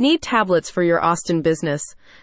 Need 0.00 0.22
tablets 0.22 0.70
for 0.70 0.84
your 0.84 1.02
Austin 1.02 1.42
business? 1.42 1.82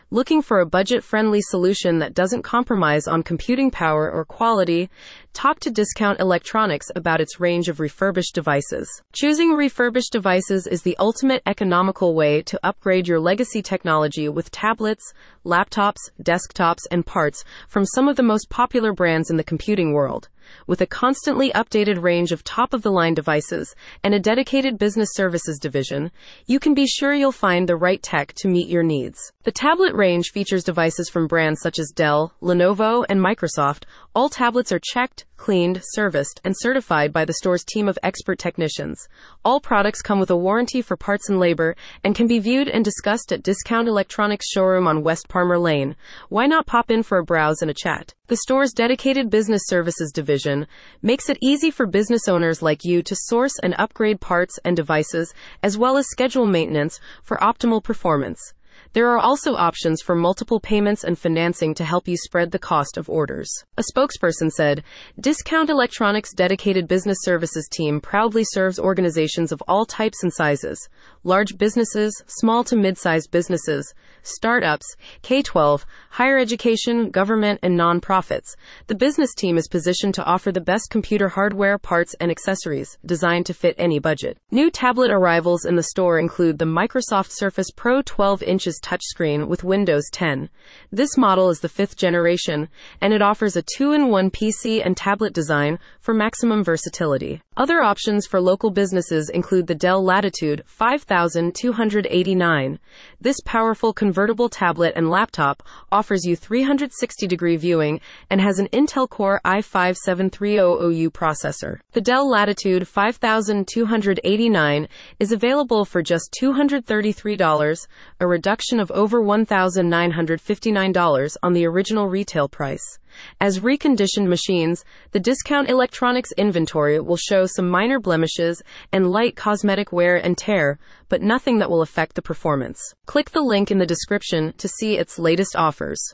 Looking 0.09 0.41
for 0.41 0.61
a 0.61 0.65
budget 0.65 1.03
friendly 1.03 1.41
solution 1.41 1.99
that 1.99 2.13
doesn't 2.13 2.43
compromise 2.43 3.05
on 3.05 3.21
computing 3.21 3.69
power 3.69 4.09
or 4.09 4.23
quality? 4.23 4.89
Talk 5.35 5.59
to 5.59 5.69
Discount 5.69 6.21
Electronics 6.21 6.87
about 6.95 7.19
its 7.19 7.41
range 7.41 7.67
of 7.67 7.81
refurbished 7.81 8.33
devices. 8.33 8.89
Choosing 9.11 9.51
refurbished 9.51 10.13
devices 10.13 10.65
is 10.65 10.83
the 10.83 10.95
ultimate 10.97 11.43
economical 11.45 12.15
way 12.15 12.41
to 12.43 12.59
upgrade 12.63 13.05
your 13.05 13.19
legacy 13.19 13.61
technology 13.61 14.29
with 14.29 14.49
tablets, 14.49 15.13
laptops, 15.45 16.09
desktops, 16.23 16.83
and 16.89 17.05
parts 17.05 17.43
from 17.67 17.85
some 17.85 18.07
of 18.07 18.15
the 18.15 18.23
most 18.23 18.49
popular 18.49 18.93
brands 18.93 19.29
in 19.29 19.35
the 19.35 19.43
computing 19.43 19.91
world. 19.91 20.29
With 20.67 20.81
a 20.81 20.85
constantly 20.85 21.51
updated 21.51 22.01
range 22.01 22.31
of 22.31 22.43
top 22.43 22.73
of 22.73 22.83
the 22.83 22.91
line 22.91 23.15
devices 23.15 23.75
and 24.03 24.13
a 24.13 24.19
dedicated 24.19 24.77
business 24.77 25.09
services 25.13 25.57
division, 25.59 26.11
you 26.45 26.59
can 26.59 26.73
be 26.73 26.85
sure 26.85 27.13
you'll 27.13 27.31
find 27.31 27.67
the 27.67 27.75
right 27.75 28.01
tech 28.01 28.33
to 28.35 28.47
meet 28.47 28.67
your 28.67 28.83
needs. 28.83 29.33
The 29.43 29.51
tablet 29.51 29.95
range 29.95 30.29
features 30.31 30.63
devices 30.63 31.09
from 31.09 31.27
brands 31.27 31.61
such 31.61 31.79
as 31.79 31.91
Dell, 31.95 32.33
Lenovo, 32.41 33.05
and 33.09 33.19
Microsoft. 33.19 33.85
All 34.15 34.29
tablets 34.29 34.71
are 34.71 34.79
checked, 34.81 35.25
cleaned, 35.35 35.81
serviced, 35.83 36.39
and 36.45 36.55
certified 36.57 37.11
by 37.11 37.25
the 37.25 37.33
store's 37.33 37.65
team 37.65 37.89
of 37.89 37.99
expert 38.01 38.39
technicians. 38.39 39.09
All 39.43 39.59
products 39.59 40.01
come 40.01 40.21
with 40.21 40.29
a 40.29 40.37
warranty 40.37 40.81
for 40.81 40.95
parts 40.95 41.27
and 41.27 41.37
labor 41.37 41.75
and 42.01 42.15
can 42.15 42.25
be 42.25 42.39
viewed 42.39 42.69
and 42.69 42.85
discussed 42.85 43.33
at 43.33 43.43
Discount 43.43 43.89
Electronics 43.89 44.47
showroom 44.49 44.87
on 44.87 45.03
West 45.03 45.27
Parmer 45.27 45.59
Lane. 45.59 45.97
Why 46.29 46.45
not 46.45 46.65
pop 46.65 46.89
in 46.89 47.03
for 47.03 47.17
a 47.17 47.25
browse 47.25 47.61
and 47.61 47.69
a 47.69 47.73
chat? 47.73 48.13
The 48.27 48.37
store's 48.37 48.71
dedicated 48.71 49.29
business 49.29 49.63
services 49.65 50.13
division 50.13 50.65
makes 51.01 51.27
it 51.27 51.37
easy 51.41 51.69
for 51.69 51.85
business 51.85 52.29
owners 52.29 52.61
like 52.61 52.85
you 52.85 53.03
to 53.03 53.17
source 53.17 53.59
and 53.61 53.75
upgrade 53.77 54.21
parts 54.21 54.57
and 54.63 54.77
devices 54.77 55.33
as 55.61 55.77
well 55.77 55.97
as 55.97 56.07
schedule 56.07 56.45
maintenance 56.45 57.01
for 57.21 57.35
optimal 57.39 57.83
performance. 57.83 58.53
There 58.93 59.09
are 59.09 59.19
also 59.19 59.55
options 59.55 60.01
for 60.01 60.15
multiple 60.15 60.59
payments 60.59 61.03
and 61.03 61.19
financing 61.19 61.73
to 61.75 61.83
help 61.83 62.07
you 62.07 62.15
spread 62.17 62.51
the 62.51 62.59
cost 62.59 62.97
of 62.97 63.09
orders. 63.09 63.49
A 63.77 63.83
spokesperson 63.93 64.49
said, 64.49 64.83
Discount 65.19 65.69
Electronics' 65.69 66.33
dedicated 66.33 66.87
business 66.87 67.17
services 67.21 67.67
team 67.71 67.99
proudly 67.99 68.43
serves 68.43 68.79
organizations 68.79 69.51
of 69.51 69.61
all 69.67 69.85
types 69.85 70.23
and 70.23 70.33
sizes 70.33 70.87
large 71.23 71.57
businesses, 71.57 72.23
small 72.27 72.63
to 72.63 72.75
mid 72.75 72.97
sized 72.97 73.31
businesses, 73.31 73.93
startups, 74.21 74.85
K 75.21 75.41
12, 75.41 75.85
higher 76.15 76.37
education, 76.37 77.09
government, 77.09 77.59
and 77.61 77.77
nonprofits. 77.77 78.55
The 78.87 78.95
business 78.95 79.33
team 79.33 79.57
is 79.57 79.67
positioned 79.67 80.13
to 80.13 80.23
offer 80.23 80.49
the 80.49 80.61
best 80.61 80.89
computer 80.89 81.27
hardware, 81.27 81.77
parts, 81.77 82.15
and 82.21 82.31
accessories 82.31 82.97
designed 83.05 83.45
to 83.47 83.53
fit 83.53 83.75
any 83.77 83.99
budget. 83.99 84.37
New 84.49 84.71
tablet 84.71 85.11
arrivals 85.11 85.65
in 85.65 85.75
the 85.75 85.83
store 85.83 86.17
include 86.17 86.57
the 86.57 86.63
Microsoft 86.63 87.31
Surface 87.31 87.69
Pro 87.75 88.01
12 88.01 88.41
inches 88.43 88.79
touchscreen 88.81 89.49
with 89.49 89.65
Windows 89.65 90.05
10. 90.13 90.49
This 90.89 91.17
model 91.17 91.49
is 91.49 91.59
the 91.59 91.67
fifth 91.67 91.97
generation, 91.97 92.69
and 93.01 93.11
it 93.11 93.21
offers 93.21 93.57
a 93.57 93.63
two 93.75 93.91
in 93.91 94.07
one 94.07 94.31
PC 94.31 94.81
and 94.85 94.95
tablet 94.95 95.33
design 95.33 95.79
for 95.99 96.13
maximum 96.13 96.63
versatility. 96.63 97.41
Other 97.57 97.81
options 97.81 98.25
for 98.25 98.39
local 98.39 98.69
businesses 98.69 99.29
include 99.29 99.67
the 99.67 99.75
Dell 99.75 100.01
Latitude 100.01 100.63
5289. 100.65 102.79
This 103.19 103.41
powerful 103.43 103.91
convertible 103.91 104.47
tablet 104.47 104.93
and 104.95 105.09
laptop 105.09 105.61
offers 106.05 106.23
you 106.23 106.35
360 106.35 107.25
degree 107.25 107.57
viewing 107.57 107.99
and 108.29 108.39
has 108.39 108.59
an 108.59 108.67
Intel 108.67 109.09
Core 109.09 109.41
i5-7300U 109.43 111.09
processor. 111.09 111.79
The 111.93 112.01
Dell 112.01 112.29
Latitude 112.29 112.87
5289 112.87 114.87
is 115.19 115.31
available 115.31 115.83
for 115.83 116.03
just 116.03 116.29
$233, 116.39 117.87
a 118.19 118.27
reduction 118.27 118.79
of 118.79 118.91
over 118.91 119.21
$1,959 119.21 121.37
on 121.43 121.53
the 121.53 121.65
original 121.65 122.07
retail 122.07 122.47
price. 122.47 122.99
As 123.39 123.59
reconditioned 123.59 124.27
machines, 124.27 124.83
the 125.11 125.19
discount 125.19 125.69
electronics 125.69 126.31
inventory 126.33 126.99
will 126.99 127.17
show 127.17 127.45
some 127.45 127.69
minor 127.69 127.99
blemishes 127.99 128.61
and 128.91 129.11
light 129.11 129.35
cosmetic 129.35 129.91
wear 129.91 130.15
and 130.15 130.35
tear, 130.37 130.79
but 131.09 131.21
nothing 131.21 131.59
that 131.59 131.69
will 131.69 131.81
affect 131.81 132.15
the 132.15 132.21
performance. 132.21 132.79
Click 133.05 133.31
the 133.31 133.41
link 133.41 133.71
in 133.71 133.79
the 133.79 133.85
description 133.85 134.53
to 134.57 134.67
see 134.67 134.97
its 134.97 135.19
latest 135.19 135.55
offers. 135.55 136.13